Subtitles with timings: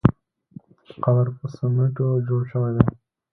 [1.03, 2.85] قبر په سمېټو جوړ شوی دی.